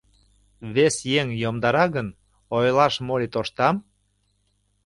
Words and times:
Вес 0.75 0.95
еҥ 1.19 1.27
йомдара 1.41 1.85
гын, 1.95 2.07
ойлаш 2.55 2.95
моли 3.07 3.27
тоштам? 3.33 3.75